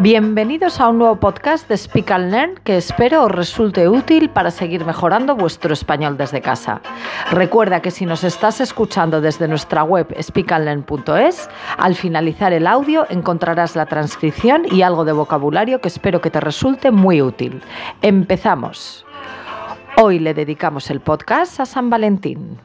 [0.00, 4.50] Bienvenidos a un nuevo podcast de Speak and Learn que espero os resulte útil para
[4.50, 6.80] seguir mejorando vuestro español desde casa.
[7.30, 13.76] Recuerda que si nos estás escuchando desde nuestra web speakandlearn.es, al finalizar el audio encontrarás
[13.76, 17.60] la transcripción y algo de vocabulario que espero que te resulte muy útil.
[18.00, 19.04] Empezamos.
[19.98, 22.58] Hoy le dedicamos el podcast a San Valentín.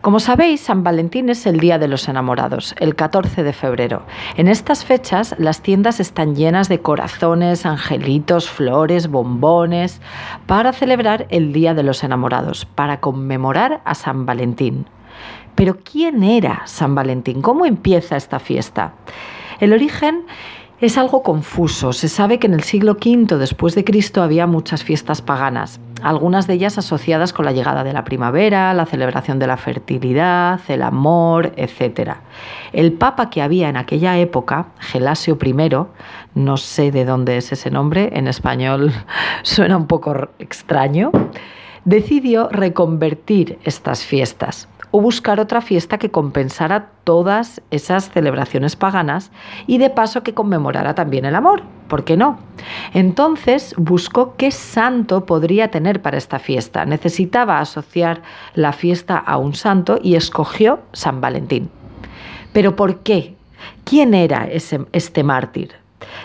[0.00, 4.06] Como sabéis, San Valentín es el Día de los Enamorados, el 14 de febrero.
[4.34, 10.00] En estas fechas las tiendas están llenas de corazones, angelitos, flores, bombones,
[10.46, 14.86] para celebrar el Día de los Enamorados, para conmemorar a San Valentín.
[15.54, 17.42] Pero ¿quién era San Valentín?
[17.42, 18.94] ¿Cómo empieza esta fiesta?
[19.60, 20.24] El origen
[20.80, 21.92] es algo confuso.
[21.92, 26.46] Se sabe que en el siglo V después de Cristo había muchas fiestas paganas, algunas
[26.46, 30.82] de ellas asociadas con la llegada de la primavera, la celebración de la fertilidad, el
[30.82, 32.12] amor, etc.
[32.72, 35.54] El papa que había en aquella época, Gelasio I,
[36.34, 38.92] no sé de dónde es ese nombre, en español
[39.42, 41.12] suena un poco extraño,
[41.84, 49.30] decidió reconvertir estas fiestas o buscar otra fiesta que compensara todas esas celebraciones paganas
[49.66, 51.62] y de paso que conmemorara también el amor.
[51.88, 52.38] ¿Por qué no?
[52.94, 56.84] Entonces buscó qué santo podría tener para esta fiesta.
[56.84, 58.22] Necesitaba asociar
[58.54, 61.70] la fiesta a un santo y escogió San Valentín.
[62.52, 63.36] ¿Pero por qué?
[63.84, 65.74] ¿Quién era ese, este mártir?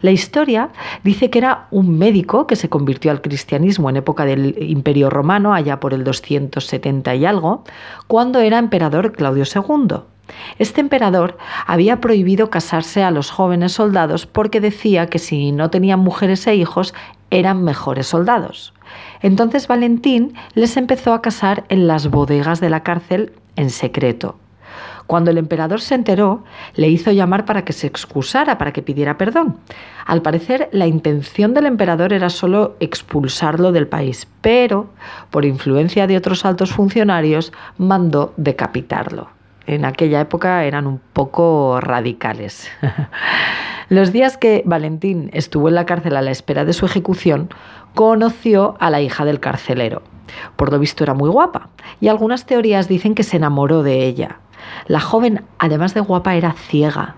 [0.00, 0.70] La historia
[1.04, 5.54] dice que era un médico que se convirtió al cristianismo en época del Imperio Romano,
[5.54, 7.64] allá por el 270 y algo,
[8.06, 10.02] cuando era emperador Claudio II.
[10.58, 16.00] Este emperador había prohibido casarse a los jóvenes soldados porque decía que si no tenían
[16.00, 16.94] mujeres e hijos
[17.30, 18.72] eran mejores soldados.
[19.20, 24.36] Entonces Valentín les empezó a casar en las bodegas de la cárcel en secreto.
[25.06, 29.18] Cuando el emperador se enteró, le hizo llamar para que se excusara, para que pidiera
[29.18, 29.58] perdón.
[30.06, 34.90] Al parecer, la intención del emperador era solo expulsarlo del país, pero,
[35.30, 39.28] por influencia de otros altos funcionarios, mandó decapitarlo.
[39.66, 42.68] En aquella época eran un poco radicales.
[43.88, 47.50] Los días que Valentín estuvo en la cárcel a la espera de su ejecución,
[47.94, 50.02] conoció a la hija del carcelero.
[50.56, 51.68] Por lo visto era muy guapa
[52.00, 54.38] y algunas teorías dicen que se enamoró de ella.
[54.86, 57.16] La joven, además de guapa, era ciega.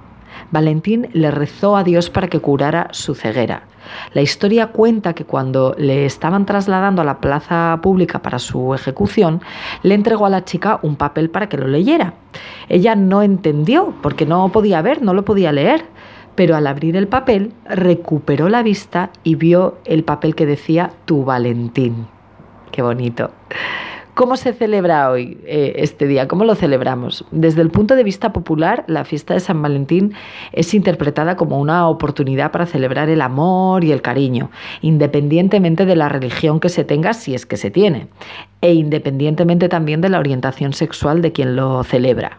[0.51, 3.65] Valentín le rezó a Dios para que curara su ceguera.
[4.13, 9.41] La historia cuenta que cuando le estaban trasladando a la plaza pública para su ejecución,
[9.83, 12.15] le entregó a la chica un papel para que lo leyera.
[12.69, 15.85] Ella no entendió porque no podía ver, no lo podía leer,
[16.35, 21.25] pero al abrir el papel recuperó la vista y vio el papel que decía Tu
[21.25, 22.07] Valentín.
[22.73, 23.31] Qué bonito.
[24.15, 26.29] ¿Cómo se celebra hoy eh, este día?
[26.29, 27.25] ¿Cómo lo celebramos?
[27.33, 30.13] Desde el punto de vista popular, la fiesta de San Valentín
[30.53, 36.09] es interpretada como una oportunidad para celebrar el amor y el cariño, independientemente de la
[36.09, 38.07] religión que se tenga, si es que se tiene,
[38.65, 42.39] e independientemente también de la orientación sexual de quien lo celebra.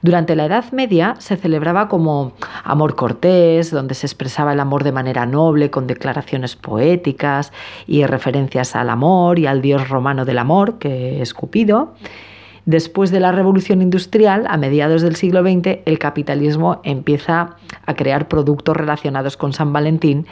[0.00, 2.32] Durante la Edad Media se celebraba como
[2.64, 7.52] amor cortés, donde se expresaba el amor de manera noble, con declaraciones poéticas
[7.86, 11.92] y referencias al amor y al dios romano del amor, que es Cupido.
[12.64, 18.28] Después de la revolución industrial, a mediados del siglo XX, el capitalismo empieza a crear
[18.28, 20.26] productos relacionados con San Valentín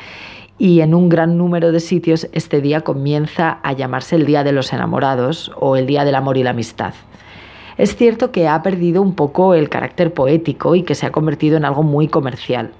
[0.59, 4.53] y en un gran número de sitios este día comienza a llamarse el Día de
[4.53, 6.94] los Enamorados o el Día del Amor y la Amistad.
[7.77, 11.59] Es cierto que ha perdido un poco el carácter poético y que se ha convertido
[11.59, 12.72] en algo muy comercial.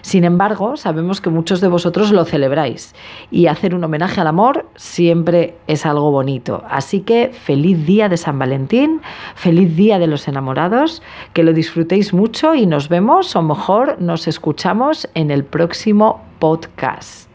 [0.00, 2.94] Sin embargo, sabemos que muchos de vosotros lo celebráis
[3.32, 6.62] y hacer un homenaje al amor siempre es algo bonito.
[6.68, 9.00] Así que feliz día de San Valentín,
[9.34, 11.02] feliz día de los enamorados,
[11.32, 17.30] que lo disfrutéis mucho y nos vemos o mejor nos escuchamos en el próximo podcast.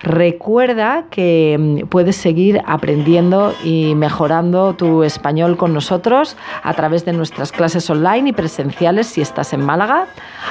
[0.00, 7.14] Recuerda que mm, puedes seguir aprendiendo y mejorando tu español con nosotros a través de
[7.14, 10.08] nuestras clases online y presenciales si estás en Málaga.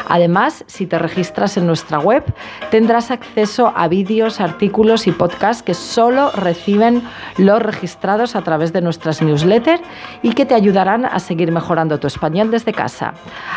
[0.10, 2.24] Además, si te registras en nuestra web,
[2.72, 7.04] tendrás acceso a vídeos, artículos y podcasts que solo reciben
[7.38, 9.84] los registrados a través de nuestras newsletters
[10.24, 13.14] y que te ayudarán a seguir mejorando tu español desde casa.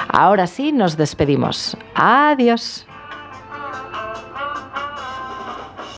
[0.09, 1.79] Ahora sí, nos despedimos.
[1.95, 2.87] Adiós.